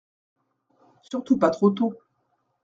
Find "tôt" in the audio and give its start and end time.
1.69-1.93